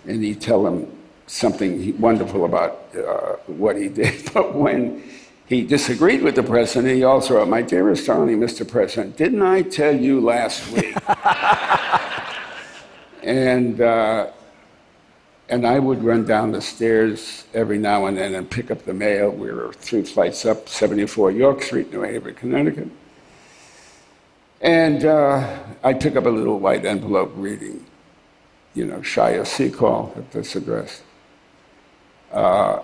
and 0.06 0.22
he'd 0.22 0.40
tell 0.40 0.66
him 0.66 0.90
something 1.26 1.98
wonderful 2.00 2.44
about 2.44 2.88
uh, 2.96 3.36
what 3.46 3.76
he 3.76 3.88
did. 4.00 4.32
But 4.32 4.54
when 4.54 5.02
he 5.46 5.62
disagreed 5.62 6.22
with 6.22 6.34
the 6.34 6.42
president, 6.42 6.94
he 6.94 7.04
also 7.04 7.36
wrote, 7.36 7.48
"My 7.48 7.62
dearest 7.62 8.06
darling 8.06 8.40
Mr. 8.40 8.68
President, 8.68 9.16
didn't 9.16 9.42
I 9.42 9.62
tell 9.62 9.94
you 9.94 10.20
last 10.20 10.70
week?" 10.72 10.96
and 13.22 13.80
uh, 13.80 14.30
and 15.48 15.66
I 15.66 15.78
would 15.78 16.02
run 16.02 16.24
down 16.24 16.52
the 16.52 16.60
stairs 16.60 17.44
every 17.54 17.78
now 17.78 18.06
and 18.06 18.16
then 18.16 18.34
and 18.34 18.50
pick 18.50 18.70
up 18.70 18.84
the 18.84 18.94
mail. 18.94 19.30
We 19.30 19.52
were 19.52 19.72
three 19.72 20.02
flights 20.02 20.46
up, 20.46 20.68
74 20.68 21.32
York 21.32 21.62
Street, 21.62 21.92
New 21.92 22.02
Haven, 22.02 22.34
Connecticut. 22.34 22.88
And 24.64 25.04
uh, 25.04 25.58
I'd 25.82 26.00
pick 26.00 26.16
up 26.16 26.24
a 26.24 26.30
little 26.30 26.58
white 26.58 26.86
envelope 26.86 27.32
reading, 27.36 27.84
you 28.72 28.86
know, 28.86 29.00
Shia 29.00 29.42
Seacall 29.42 30.16
at 30.16 30.32
this 30.32 30.56
address. 30.56 31.02
Uh, 32.32 32.80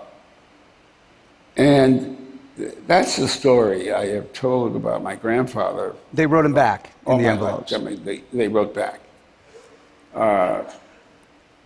and 1.56 2.38
that's 2.86 3.16
the 3.16 3.26
story 3.26 3.92
I 3.92 4.08
have 4.08 4.30
told 4.34 4.76
about 4.76 5.02
my 5.02 5.14
grandfather. 5.16 5.96
They 6.12 6.26
wrote 6.26 6.44
him 6.44 6.52
back 6.52 6.92
in 7.06 7.12
all 7.12 7.18
the 7.18 7.24
envelopes. 7.24 7.72
I 7.72 7.78
mean, 7.78 8.04
they, 8.04 8.18
they 8.30 8.48
wrote 8.48 8.74
back. 8.74 9.00
Uh, 10.14 10.64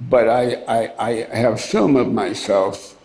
but 0.03 0.29
I, 0.29 0.55
I, 0.69 0.95
I 1.33 1.37
have 1.37 1.61
film 1.61 1.97
of 1.97 2.13
myself 2.13 2.97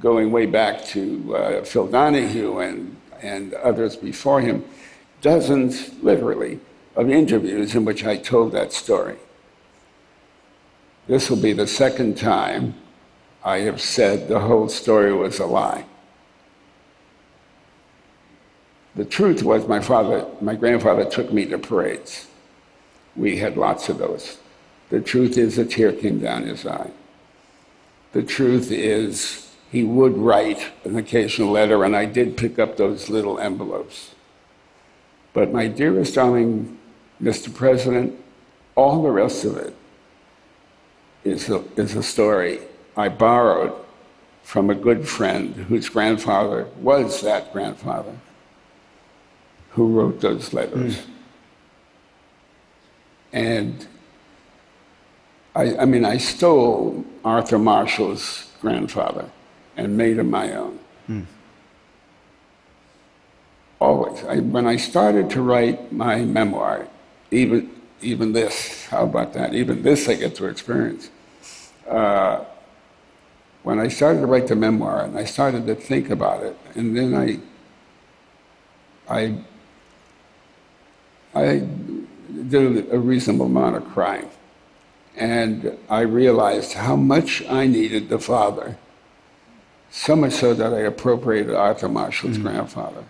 going 0.00 0.32
way 0.32 0.46
back 0.46 0.84
to 0.86 1.36
uh, 1.36 1.64
Phil 1.64 1.86
Donahue 1.86 2.58
and, 2.58 2.96
and 3.22 3.54
others 3.54 3.94
before 3.94 4.40
him, 4.40 4.64
dozens, 5.20 5.92
literally, 6.02 6.60
of 6.96 7.10
interviews 7.10 7.74
in 7.74 7.84
which 7.84 8.04
I 8.04 8.16
told 8.16 8.52
that 8.52 8.72
story. 8.72 9.16
This 11.06 11.30
will 11.30 11.38
be 11.38 11.52
the 11.52 11.66
second 11.66 12.18
time 12.18 12.74
I 13.44 13.58
have 13.60 13.80
said 13.80 14.28
the 14.28 14.40
whole 14.40 14.68
story 14.68 15.12
was 15.12 15.38
a 15.38 15.46
lie. 15.46 15.86
The 18.94 19.04
truth 19.04 19.42
was 19.42 19.68
my 19.68 19.80
father, 19.80 20.26
my 20.40 20.56
grandfather 20.56 21.04
took 21.04 21.32
me 21.32 21.46
to 21.46 21.58
parades. 21.58 22.26
We 23.14 23.36
had 23.38 23.56
lots 23.56 23.88
of 23.88 23.98
those. 23.98 24.38
The 24.90 25.00
truth 25.00 25.38
is 25.38 25.56
a 25.56 25.64
tear 25.64 25.92
came 25.92 26.18
down 26.18 26.42
his 26.44 26.66
eye. 26.66 26.90
The 28.12 28.22
truth 28.22 28.72
is 28.72 29.54
he 29.70 29.84
would 29.84 30.16
write 30.16 30.66
an 30.84 30.96
occasional 30.96 31.50
letter, 31.50 31.84
and 31.84 31.94
I 31.94 32.06
did 32.06 32.36
pick 32.36 32.58
up 32.58 32.76
those 32.76 33.08
little 33.08 33.38
envelopes. 33.38 34.14
But 35.32 35.52
my 35.52 35.68
dearest 35.68 36.14
darling 36.14 36.78
Mr. 37.22 37.54
President, 37.54 38.18
all 38.74 39.02
the 39.02 39.10
rest 39.10 39.44
of 39.44 39.56
it 39.56 39.74
is 41.24 41.48
a, 41.48 41.64
is 41.76 41.94
a 41.94 42.02
story 42.02 42.60
I 42.96 43.08
borrowed 43.08 43.72
from 44.42 44.70
a 44.70 44.74
good 44.74 45.08
friend 45.08 45.54
whose 45.54 45.88
grandfather 45.88 46.66
was 46.80 47.20
that 47.22 47.52
grandfather 47.52 48.16
who 49.70 49.88
wrote 49.88 50.20
those 50.20 50.52
letters. 50.52 50.98
Hmm. 50.98 51.10
And 53.32 53.86
I, 55.54 55.76
I 55.76 55.84
mean, 55.84 56.04
I 56.04 56.16
stole 56.16 57.04
Arthur 57.24 57.58
Marshall's 57.58 58.50
grandfather 58.60 59.28
and 59.76 59.96
made 59.96 60.18
him 60.18 60.30
my 60.30 60.52
own. 60.54 60.78
Hmm. 61.06 61.22
Always. 63.80 64.24
I, 64.24 64.38
when 64.38 64.66
I 64.66 64.76
started 64.76 65.30
to 65.30 65.42
write 65.42 65.92
my 65.92 66.24
memoir, 66.24 66.88
even, 67.30 67.70
even 68.00 68.32
this, 68.32 68.86
how 68.86 69.04
about 69.04 69.34
that? 69.34 69.54
Even 69.54 69.82
this 69.82 70.08
I 70.08 70.14
get 70.14 70.34
to 70.36 70.46
experience. 70.46 71.10
Uh, 71.88 72.44
when 73.62 73.78
I 73.78 73.88
started 73.88 74.20
to 74.20 74.26
write 74.26 74.48
the 74.48 74.56
memoir 74.56 75.04
and 75.04 75.16
I 75.16 75.24
started 75.24 75.66
to 75.66 75.74
think 75.74 76.10
about 76.10 76.42
it, 76.42 76.56
and 76.74 76.96
then 76.96 77.14
I, 77.14 77.38
I, 79.08 79.38
I 81.34 81.58
did 82.48 82.92
a 82.92 82.98
reasonable 82.98 83.46
amount 83.46 83.76
of 83.76 83.84
crying. 83.88 84.30
And 85.16 85.76
I 85.88 86.00
realized 86.00 86.74
how 86.74 86.96
much 86.96 87.42
I 87.48 87.66
needed 87.66 88.08
the 88.08 88.18
father, 88.18 88.78
so 89.90 90.14
much 90.14 90.32
so 90.32 90.54
that 90.54 90.72
I 90.72 90.80
appropriated 90.80 91.54
Arthur 91.54 91.88
Marshall's 91.88 92.38
grandfather. 92.38 93.04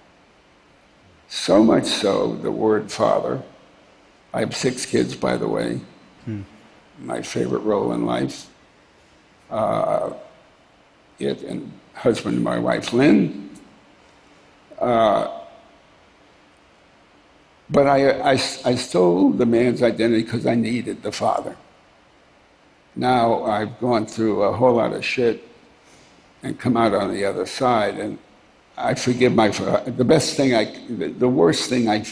So 1.29 1.63
much 1.63 1.85
so, 1.85 2.35
the 2.35 2.51
word 2.51 2.91
father. 2.91 3.43
I 4.33 4.41
have 4.41 4.57
six 4.57 4.87
kids, 4.87 5.15
by 5.15 5.37
the 5.37 5.47
way. 5.49 5.81
My 6.99 7.23
favorite 7.23 7.61
role 7.61 7.93
in 7.93 8.07
life. 8.07 8.49
Uh, 9.51 10.15
it 11.19 11.43
and 11.43 11.73
husband, 11.95 12.43
my 12.43 12.59
wife 12.59 12.93
Lyn. 12.93 13.51
Uh, 14.79 15.39
but 17.71 17.87
I, 17.87 18.11
I, 18.21 18.33
I 18.33 18.75
stole 18.77 19.31
the 19.31 19.47
man's 19.47 19.83
identity 19.83 20.23
because 20.23 20.47
I 20.47 20.55
needed 20.55 21.03
the 21.03 21.13
father. 21.13 21.57
Now 22.97 23.45
I've 23.45 23.79
gone 23.81 24.07
through 24.07 24.43
a 24.43 24.53
whole 24.57 24.75
lot 24.75 24.93
of 24.93 25.05
shit 25.05 25.47
and 26.43 26.59
come 26.59 26.77
out 26.77 26.95
on 26.95 27.13
the 27.13 27.25
other 27.25 27.47
side, 27.47 27.99
and 27.99 28.19
I 28.79 28.95
forgive 28.95 29.35
my. 29.35 29.49
The 29.49 30.05
best 30.05 30.37
thing 30.37 30.55
I, 30.55 30.65
the, 30.89 31.09
the 31.09 31.29
worst 31.29 31.69
thing 31.69 31.89
I, 31.89 32.05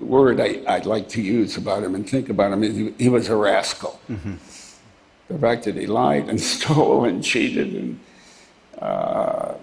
word 0.00 0.40
I, 0.40 0.62
I'd 0.66 0.86
like 0.86 1.08
to 1.10 1.22
use 1.22 1.56
about 1.56 1.82
him 1.82 1.94
and 1.94 2.08
think 2.08 2.28
about 2.30 2.52
him 2.52 2.64
is 2.64 2.76
he, 2.76 2.94
he 2.98 3.08
was 3.08 3.28
a 3.28 3.36
rascal. 3.36 4.00
The 5.28 5.38
fact 5.38 5.64
that 5.64 5.76
he 5.76 5.86
lied 5.86 6.28
and 6.28 6.40
stole 6.54 7.04
and 7.04 7.22
cheated 7.22 7.74
and, 7.74 8.00
uh, 8.80 9.54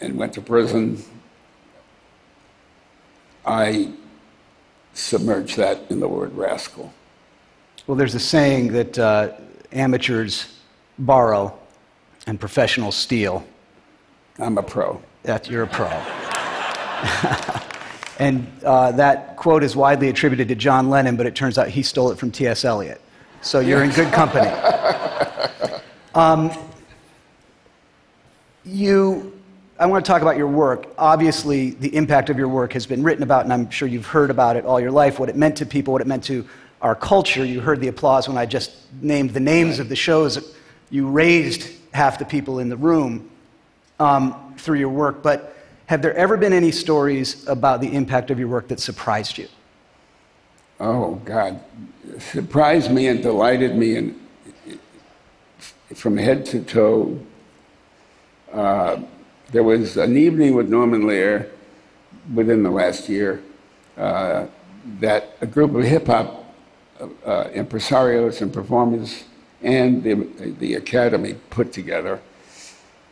and 0.00 0.16
went 0.16 0.32
to 0.34 0.40
prison, 0.40 1.02
I 3.46 3.92
submerge 4.94 5.56
that 5.56 5.90
in 5.90 6.00
the 6.00 6.08
word 6.08 6.34
rascal. 6.34 6.92
Well, 7.86 7.96
there's 7.96 8.14
a 8.14 8.20
saying 8.20 8.72
that 8.72 8.98
uh, 8.98 9.32
amateurs 9.72 10.58
borrow 10.98 11.56
and 12.26 12.40
professionals 12.40 12.96
steal. 12.96 13.46
I'm 14.38 14.58
a 14.58 14.62
pro. 14.62 15.00
That 15.22 15.48
you're 15.48 15.62
a 15.62 15.66
pro. 15.66 15.86
and 18.18 18.46
uh, 18.64 18.90
that 18.92 19.36
quote 19.36 19.62
is 19.62 19.76
widely 19.76 20.08
attributed 20.08 20.48
to 20.48 20.56
John 20.56 20.90
Lennon, 20.90 21.16
but 21.16 21.26
it 21.26 21.36
turns 21.36 21.56
out 21.56 21.68
he 21.68 21.84
stole 21.84 22.10
it 22.10 22.18
from 22.18 22.32
T.S. 22.32 22.64
Eliot. 22.64 23.00
So 23.42 23.60
you're 23.60 23.84
in 23.84 23.90
good 23.90 24.12
company. 24.12 24.50
Um, 26.14 26.52
you, 28.64 29.36
I 29.80 29.86
want 29.86 30.04
to 30.04 30.08
talk 30.08 30.22
about 30.22 30.36
your 30.36 30.46
work. 30.46 30.86
Obviously, 30.96 31.70
the 31.70 31.96
impact 31.96 32.30
of 32.30 32.38
your 32.38 32.46
work 32.46 32.72
has 32.72 32.86
been 32.86 33.02
written 33.02 33.24
about, 33.24 33.42
and 33.42 33.52
I'm 33.52 33.68
sure 33.68 33.88
you've 33.88 34.06
heard 34.06 34.30
about 34.30 34.54
it 34.54 34.64
all 34.64 34.78
your 34.78 34.92
life, 34.92 35.18
what 35.18 35.28
it 35.28 35.34
meant 35.34 35.56
to 35.56 35.66
people, 35.66 35.90
what 35.90 36.00
it 36.00 36.06
meant 36.06 36.22
to 36.24 36.46
our 36.80 36.94
culture. 36.94 37.44
You 37.44 37.60
heard 37.60 37.80
the 37.80 37.88
applause 37.88 38.28
when 38.28 38.38
I 38.38 38.46
just 38.46 38.70
named 39.02 39.30
the 39.30 39.40
names 39.40 39.80
of 39.80 39.88
the 39.88 39.96
shows. 39.96 40.54
You 40.88 41.08
raised 41.08 41.68
half 41.92 42.20
the 42.20 42.24
people 42.24 42.60
in 42.60 42.68
the 42.68 42.76
room 42.76 43.28
um, 44.04 44.54
through 44.58 44.78
your 44.78 44.90
work, 44.90 45.22
but 45.22 45.56
have 45.86 46.02
there 46.02 46.14
ever 46.14 46.36
been 46.36 46.52
any 46.52 46.70
stories 46.70 47.46
about 47.48 47.80
the 47.80 47.92
impact 47.92 48.30
of 48.30 48.38
your 48.38 48.48
work 48.48 48.68
that 48.68 48.80
surprised 48.80 49.38
you? 49.38 49.48
Oh, 50.80 51.16
God. 51.24 51.60
Surprised 52.18 52.90
me 52.90 53.08
and 53.08 53.22
delighted 53.22 53.76
me 53.76 53.96
and 53.96 54.20
from 55.94 56.16
head 56.16 56.44
to 56.46 56.62
toe. 56.62 57.18
Uh, 58.52 59.02
there 59.50 59.62
was 59.62 59.96
an 59.96 60.16
evening 60.16 60.54
with 60.54 60.68
Norman 60.68 61.06
Lear 61.06 61.50
within 62.34 62.62
the 62.62 62.70
last 62.70 63.08
year 63.08 63.42
uh, 63.96 64.46
that 65.00 65.36
a 65.40 65.46
group 65.46 65.74
of 65.74 65.84
hip 65.84 66.06
hop 66.06 66.54
uh, 67.00 67.44
impresarios 67.54 68.40
and 68.40 68.52
performers 68.52 69.24
and 69.62 70.02
the, 70.02 70.14
the 70.58 70.74
Academy 70.74 71.34
put 71.50 71.72
together. 71.72 72.20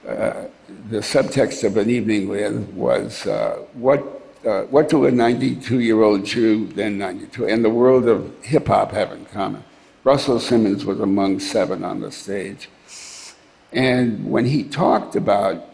The 0.02 0.99
subtext 0.99 1.62
of 1.64 1.76
an 1.76 1.88
evening 1.88 2.28
with 2.28 2.68
was 2.71 3.25
uh, 3.26 3.64
what, 3.75 4.00
uh, 4.44 4.62
what 4.62 4.88
do 4.88 5.06
a 5.06 5.11
92 5.11 5.80
year 5.80 6.02
old 6.02 6.25
Jew, 6.25 6.66
then 6.66 6.99
92, 6.99 7.47
and 7.47 7.64
the 7.64 7.71
world 7.71 8.09
of 8.09 8.35
hip 8.42 8.66
hop 8.66 8.90
have 8.92 9.12
in 9.12 9.25
common? 9.26 9.62
Russell 10.04 10.40
Simmons 10.40 10.85
was 10.85 10.99
among 10.99 11.38
seven 11.38 11.85
on 11.85 12.00
the 12.00 12.11
stage. 12.11 12.68
And 13.73 14.28
when 14.28 14.44
he 14.44 14.64
talked 14.64 15.14
about 15.14 15.64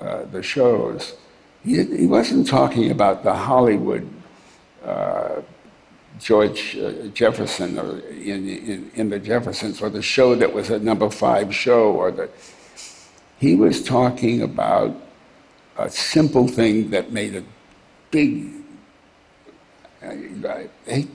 uh, 0.00 0.24
the 0.24 0.42
shows, 0.42 1.14
he, 1.62 1.84
he 1.84 2.06
wasn't 2.06 2.48
talking 2.48 2.90
about 2.90 3.22
the 3.22 3.34
Hollywood 3.34 4.08
uh, 4.84 5.42
George 6.18 6.76
uh, 6.76 7.06
Jefferson 7.14 7.78
or 7.78 8.00
in, 8.10 8.48
in, 8.48 8.90
in 8.94 9.08
the 9.08 9.20
Jeffersons 9.20 9.80
or 9.80 9.88
the 9.88 10.02
show 10.02 10.34
that 10.34 10.52
was 10.52 10.70
a 10.70 10.78
number 10.80 11.08
five 11.08 11.54
show 11.54 11.92
or 11.92 12.10
the 12.10 12.28
he 13.42 13.56
was 13.56 13.82
talking 13.82 14.40
about 14.40 14.94
a 15.76 15.90
simple 15.90 16.46
thing 16.46 16.90
that 16.90 17.10
made 17.10 17.34
a 17.34 17.42
big 18.12 18.52
uh, 20.00 20.12
I- 20.88 21.08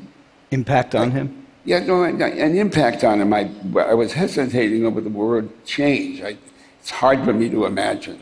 Impact 0.51 0.93
on 0.93 1.11
him? 1.11 1.45
yeah, 1.63 1.79
no, 1.79 2.03
an 2.03 2.57
impact 2.57 3.05
on 3.05 3.21
him. 3.21 3.31
I, 3.33 3.49
I 3.79 3.93
was 3.93 4.11
hesitating 4.11 4.85
over 4.85 4.99
the 4.99 5.09
word 5.09 5.49
change. 5.65 6.21
I, 6.21 6.37
it's 6.81 6.89
hard 6.89 7.23
for 7.23 7.31
me 7.33 7.49
to 7.49 7.65
imagine, 7.65 8.19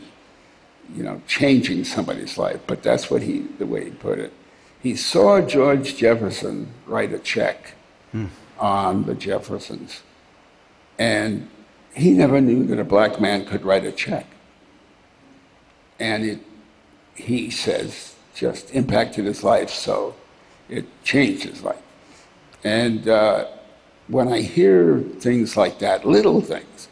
you 0.94 1.02
know, 1.02 1.20
changing 1.26 1.82
somebody's 1.84 2.38
life, 2.38 2.60
but 2.68 2.84
that's 2.84 3.10
what 3.10 3.22
he, 3.22 3.40
the 3.58 3.66
way 3.66 3.86
he 3.86 3.90
put 3.90 4.20
it. 4.20 4.32
He 4.80 4.94
saw 4.94 5.40
George 5.40 5.96
Jefferson 5.96 6.68
write 6.86 7.12
a 7.12 7.18
check 7.18 7.72
on 8.58 9.04
the 9.04 9.14
Jeffersons, 9.14 10.02
and 10.98 11.48
he 11.96 12.10
never 12.12 12.40
knew 12.40 12.64
that 12.64 12.78
a 12.78 12.84
black 12.84 13.20
man 13.20 13.46
could 13.46 13.64
write 13.64 13.84
a 13.84 13.92
check. 13.92 14.26
And 15.98 16.24
it, 16.24 16.40
he 17.14 17.50
says, 17.50 18.14
just 18.34 18.70
impacted 18.74 19.24
his 19.24 19.42
life, 19.42 19.70
so 19.70 20.14
it 20.68 20.84
changed 21.02 21.44
his 21.44 21.62
life. 21.62 21.80
And 22.62 23.08
uh, 23.08 23.46
when 24.08 24.28
I 24.28 24.42
hear 24.42 25.00
things 25.00 25.56
like 25.56 25.78
that, 25.78 26.06
little 26.06 26.42
things, 26.42 26.88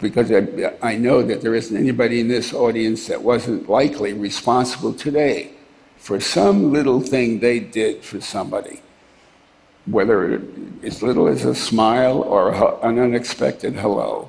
because 0.00 0.32
I, 0.32 0.72
I 0.80 0.96
know 0.96 1.22
that 1.22 1.42
there 1.42 1.54
isn't 1.54 1.76
anybody 1.76 2.20
in 2.20 2.28
this 2.28 2.54
audience 2.54 3.06
that 3.08 3.22
wasn't 3.22 3.68
likely 3.68 4.14
responsible 4.14 4.94
today 4.94 5.52
for 5.96 6.18
some 6.20 6.72
little 6.72 7.00
thing 7.00 7.40
they 7.40 7.60
did 7.60 8.02
for 8.02 8.20
somebody, 8.20 8.80
whether 9.86 10.40
as 10.82 11.02
little 11.02 11.28
as 11.28 11.44
a 11.44 11.54
smile 11.54 12.22
or 12.22 12.50
a, 12.50 12.76
an 12.80 12.98
unexpected 12.98 13.74
hello. 13.74 14.28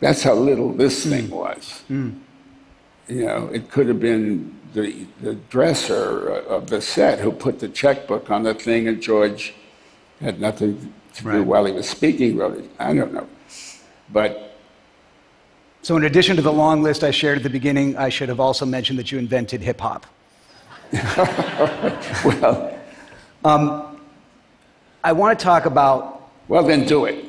That's 0.00 0.22
how 0.22 0.34
little 0.34 0.72
this 0.72 1.04
hmm. 1.04 1.10
thing 1.10 1.30
was. 1.30 1.82
Hmm. 1.88 2.10
You 3.08 3.26
know, 3.26 3.48
it 3.48 3.70
could 3.70 3.88
have 3.88 4.00
been 4.00 4.58
the, 4.74 5.06
the 5.20 5.34
dresser 5.34 6.28
of 6.28 6.70
the 6.70 6.80
set 6.80 7.18
who 7.18 7.32
put 7.32 7.58
the 7.58 7.68
checkbook 7.68 8.30
on 8.30 8.44
the 8.44 8.54
thing, 8.54 8.88
and 8.88 9.02
George 9.02 9.54
had 10.20 10.40
nothing 10.40 10.92
to 11.14 11.22
do 11.22 11.28
Right. 11.28 11.44
while 11.44 11.64
he 11.66 11.72
was 11.72 11.88
speaking, 11.88 12.36
wrote 12.36 12.58
it. 12.58 12.70
I 12.78 12.94
don't 12.94 13.12
know. 13.12 13.28
But 14.10 14.56
So, 15.82 15.96
in 15.96 16.04
addition 16.04 16.36
to 16.36 16.42
the 16.42 16.52
long 16.52 16.82
list 16.82 17.04
I 17.04 17.10
shared 17.10 17.38
at 17.38 17.42
the 17.42 17.50
beginning, 17.50 17.96
I 17.96 18.08
should 18.08 18.28
have 18.28 18.40
also 18.40 18.64
mentioned 18.64 18.98
that 18.98 19.12
you 19.12 19.18
invented 19.18 19.60
hip 19.60 19.80
hop. 19.80 20.06
well, 22.24 22.78
um, 23.44 23.91
I 25.04 25.12
want 25.12 25.38
to 25.38 25.42
talk 25.42 25.66
about. 25.66 26.30
well, 26.48 26.64
then 26.64 26.86
do 26.86 27.06
it. 27.06 27.24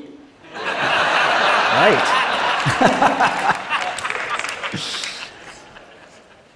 Right. 0.54 2.20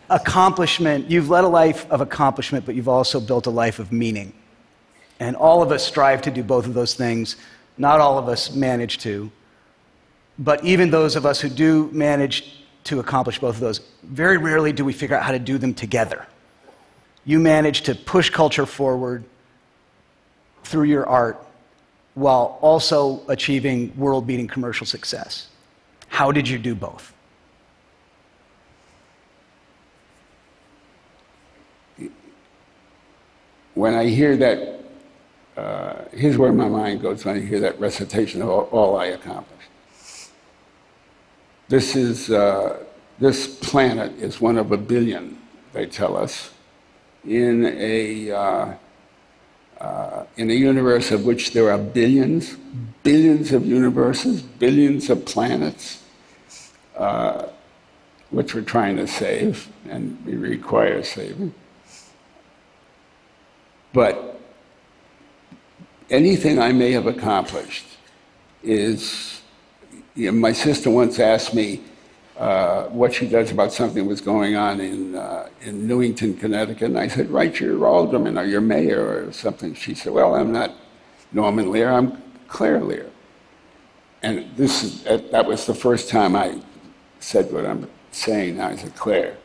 accomplishment. 0.09 1.09
You've 1.09 1.29
led 1.29 1.43
a 1.43 1.47
life 1.47 1.89
of 1.91 2.01
accomplishment, 2.01 2.65
but 2.65 2.75
you've 2.75 2.87
also 2.87 3.19
built 3.19 3.47
a 3.47 3.49
life 3.49 3.79
of 3.79 3.91
meaning. 3.91 4.33
And 5.19 5.35
all 5.35 5.63
of 5.63 5.71
us 5.71 5.83
strive 5.83 6.21
to 6.23 6.31
do 6.31 6.43
both 6.43 6.65
of 6.65 6.73
those 6.73 6.93
things. 6.93 7.35
Not 7.77 7.99
all 7.99 8.17
of 8.17 8.27
us 8.27 8.53
manage 8.55 8.99
to. 8.99 9.31
But 10.39 10.63
even 10.63 10.91
those 10.91 11.15
of 11.15 11.25
us 11.25 11.41
who 11.41 11.49
do 11.49 11.89
manage 11.91 12.63
to 12.85 12.99
accomplish 12.99 13.39
both 13.39 13.55
of 13.55 13.61
those, 13.61 13.81
very 14.03 14.37
rarely 14.37 14.71
do 14.71 14.85
we 14.85 14.93
figure 14.93 15.15
out 15.15 15.23
how 15.23 15.31
to 15.31 15.39
do 15.39 15.57
them 15.57 15.73
together. 15.73 16.27
You 17.25 17.39
manage 17.39 17.81
to 17.81 17.95
push 17.95 18.29
culture 18.29 18.65
forward 18.65 19.25
through 20.67 20.83
your 20.83 21.07
art 21.07 21.41
while 22.15 22.57
also 22.61 23.21
achieving 23.29 23.95
world 23.97 24.27
beating 24.27 24.47
commercial 24.47 24.85
success. 24.85 25.49
How 26.09 26.31
did 26.31 26.47
you 26.47 26.57
do 26.57 26.75
both? 26.75 27.13
When 33.75 33.93
I 33.93 34.07
hear 34.07 34.35
that, 34.37 34.79
uh, 35.55 35.93
here's 36.11 36.37
where 36.37 36.51
my 36.51 36.67
mind 36.67 37.01
goes 37.01 37.23
when 37.23 37.37
I 37.37 37.41
hear 37.41 37.59
that 37.59 37.79
recitation 37.79 38.41
of 38.41 38.49
all, 38.49 38.63
all 38.71 38.97
I 38.97 39.07
accomplished. 39.07 39.69
This 41.69 41.95
is 41.95 42.31
uh, 42.31 42.83
this 43.19 43.59
planet 43.59 44.13
is 44.19 44.41
one 44.41 44.57
of 44.57 44.71
a 44.71 44.77
billion, 44.77 45.37
they 45.73 45.85
tell 45.85 46.17
us, 46.17 46.51
in 47.25 47.65
a 47.65 48.31
uh, 48.31 48.73
uh, 49.79 50.16
in 50.37 50.51
a 50.51 50.53
universe 50.53 51.11
of 51.11 51.25
which 51.25 51.51
there 51.51 51.71
are 51.71 51.77
billions, 51.77 52.55
billions 53.03 53.51
of 53.51 53.65
universes, 53.65 54.41
billions 54.41 55.09
of 55.09 55.25
planets, 55.25 56.03
uh, 56.95 57.47
which 58.29 58.53
we're 58.53 58.61
trying 58.61 58.97
to 58.97 59.07
save 59.07 59.67
and 59.89 60.23
we 60.25 60.35
require 60.35 61.01
saving. 61.03 61.53
But 63.93 64.39
anything 66.09 66.59
I 66.59 66.71
may 66.71 66.91
have 66.91 67.07
accomplished 67.07 67.85
is, 68.61 69.41
you 70.13 70.31
know, 70.31 70.37
my 70.37 70.51
sister 70.51 70.89
once 70.91 71.19
asked 71.19 71.53
me 71.53 71.81
uh, 72.37 72.83
what 72.89 73.13
she 73.13 73.27
does 73.27 73.51
about 73.51 73.73
something 73.73 74.03
that 74.03 74.09
was 74.09 74.21
going 74.21 74.55
on 74.55 74.79
in, 74.79 75.15
uh, 75.15 75.49
in 75.61 75.87
Newington, 75.87 76.35
Connecticut. 76.35 76.89
And 76.89 76.99
I 76.99 77.07
said, 77.07 77.31
write 77.31 77.59
your 77.59 77.85
alderman 77.85 78.37
or 78.37 78.45
your 78.45 78.61
mayor 78.61 79.25
or 79.25 79.31
something. 79.31 79.73
She 79.73 79.95
said, 79.95 80.13
well, 80.13 80.35
I'm 80.35 80.51
not 80.51 80.71
Norman 81.31 81.71
Lear, 81.71 81.91
I'm 81.91 82.21
Claire 82.47 82.81
Lear. 82.83 83.09
And 84.21 84.55
this 84.55 84.83
is, 84.83 85.03
that 85.03 85.45
was 85.45 85.65
the 85.65 85.73
first 85.73 86.09
time 86.09 86.35
I 86.35 86.61
said 87.19 87.51
what 87.51 87.65
I'm 87.65 87.89
saying 88.11 88.57
now. 88.57 88.67
I 88.67 88.75
said, 88.75 88.95
Claire, 88.95 89.37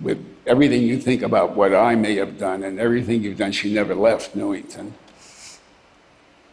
with 0.00 0.24
everything 0.46 0.82
you 0.82 1.00
think 1.00 1.22
about 1.22 1.54
what 1.54 1.74
I 1.74 1.94
may 1.94 2.16
have 2.16 2.36
done 2.36 2.64
and 2.64 2.80
everything 2.80 3.22
you've 3.22 3.38
done, 3.38 3.52
she 3.52 3.72
never 3.72 3.94
left 3.94 4.34
Newington. 4.34 4.94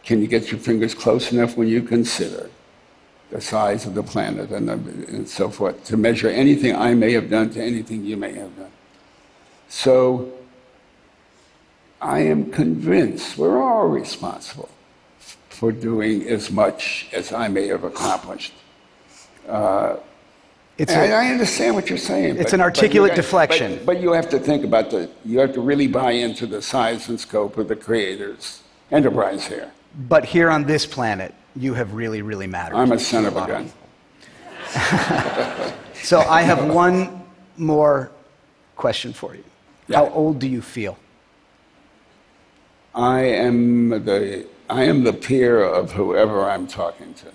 Can 0.04 0.20
you 0.20 0.28
get 0.28 0.50
your 0.50 0.60
fingers 0.60 0.94
close 0.94 1.32
enough 1.32 1.56
when 1.56 1.68
you 1.68 1.82
consider 1.82 2.50
the 3.30 3.40
size 3.40 3.86
of 3.86 3.94
the 3.94 4.02
planet 4.02 4.50
and, 4.50 4.68
the, 4.68 4.72
and 4.74 5.28
so 5.28 5.48
forth 5.48 5.84
to 5.84 5.96
measure 5.96 6.28
anything 6.28 6.74
I 6.74 6.94
may 6.94 7.12
have 7.12 7.30
done 7.30 7.50
to 7.50 7.62
anything 7.62 8.04
you 8.04 8.16
may 8.16 8.32
have 8.34 8.56
done? 8.56 8.70
So 9.68 10.32
I 12.00 12.20
am 12.20 12.50
convinced 12.50 13.38
we're 13.38 13.62
all 13.62 13.86
responsible 13.88 14.68
for 15.48 15.70
doing 15.70 16.26
as 16.26 16.50
much 16.50 17.08
as 17.12 17.32
I 17.32 17.48
may 17.48 17.68
have 17.68 17.84
accomplished. 17.84 18.52
Uh, 19.48 19.96
it's 20.78 20.92
I, 20.92 21.04
a, 21.06 21.12
I 21.12 21.26
understand 21.26 21.74
what 21.74 21.88
you're 21.88 21.98
saying. 21.98 22.36
It's 22.36 22.44
but- 22.44 22.52
an 22.54 22.58
but 22.60 22.64
articulate 22.64 23.10
got- 23.10 23.16
deflection. 23.16 23.76
But, 23.76 23.86
but 23.86 24.00
you 24.00 24.12
have 24.12 24.28
to 24.30 24.38
think 24.38 24.64
about 24.64 24.90
the, 24.90 25.08
you 25.24 25.38
have 25.38 25.52
to 25.54 25.60
really 25.60 25.86
buy 25.86 26.12
into 26.12 26.46
the 26.46 26.62
size 26.62 27.08
and 27.08 27.20
scope 27.20 27.58
of 27.58 27.68
the 27.68 27.76
creator's 27.76 28.62
enterprise 28.90 29.46
here. 29.46 29.70
but 30.08 30.24
here 30.24 30.50
on 30.50 30.64
this 30.64 30.84
planet, 30.86 31.32
you 31.56 31.74
have 31.74 31.94
really, 31.94 32.22
really 32.22 32.46
mattered. 32.46 32.76
I'm 32.76 32.92
a 32.92 32.98
son 32.98 33.24
of 33.26 33.36
a 33.36 33.46
gun. 33.46 33.72
So 36.02 36.20
I 36.20 36.42
have 36.42 36.66
one 36.66 37.22
more 37.56 38.10
question 38.76 39.12
for 39.12 39.34
you. 39.34 39.44
Yeah. 39.86 39.98
How 39.98 40.08
old 40.08 40.38
do 40.38 40.48
you 40.48 40.62
feel? 40.62 40.98
I 42.94 43.20
am 43.20 43.90
the, 43.90 44.46
I 44.68 44.84
am 44.84 45.04
the 45.04 45.12
peer 45.12 45.62
of 45.62 45.92
whoever 45.92 46.48
I'm 46.48 46.66
talking 46.66 47.14
to. 47.14 47.26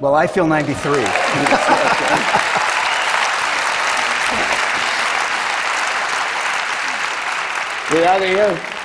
Well, 0.00 0.14
I 0.14 0.26
feel 0.26 0.46
93. 0.46 0.92
Get 7.90 8.06
out 8.06 8.22
of 8.22 8.28
here. 8.28 8.77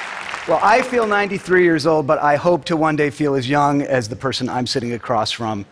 Well, 0.45 0.59
I 0.61 0.81
feel 0.81 1.07
93 1.07 1.63
years 1.63 1.87
old, 1.87 2.05
but 2.05 2.19
I 2.19 2.35
hope 2.35 2.65
to 2.65 2.75
one 2.75 2.97
day 2.97 3.09
feel 3.09 3.35
as 3.35 3.47
young 3.47 3.81
as 3.81 4.09
the 4.09 4.17
person 4.17 4.49
I'm 4.49 4.67
sitting 4.67 4.91
across 4.91 5.31
from. 5.31 5.65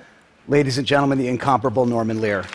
Ladies 0.48 0.78
and 0.78 0.88
gentlemen, 0.88 1.18
the 1.18 1.28
incomparable 1.28 1.86
Norman 1.86 2.22
Lear. 2.22 2.46